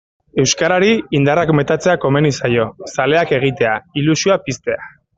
Euskarari 0.43 0.89
indarrak 1.19 1.53
metatzea 1.59 1.95
komeni 2.07 2.33
zaio, 2.39 2.67
zaleak 2.97 3.37
egitea, 3.41 3.79
ilusioa 4.05 4.45
piztea. 4.49 4.87